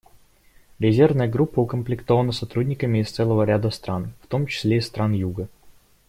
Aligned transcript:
Резервная 0.79 1.27
группа 1.27 1.59
укомплектована 1.59 2.31
сотрудниками 2.31 2.97
из 3.01 3.11
целого 3.11 3.43
ряда 3.43 3.69
стран, 3.69 4.13
в 4.23 4.25
том 4.25 4.47
числе 4.47 4.77
из 4.77 4.87
стран 4.87 5.11
Юга. 5.13 5.47